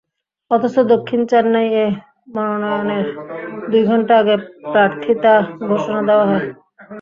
অথচ 0.51 0.75
দক্ষিণ 0.91 1.21
চেন্নাইয়ে 1.31 1.85
মনোনয়নের 2.33 3.05
দুই 3.71 3.83
ঘণ্টা 3.85 4.13
আগে 4.21 4.35
প্রার্থিতা 4.65 5.33
ঘোষণা 5.69 6.01
দেওয়া 6.09 6.25
হয়। 6.31 6.47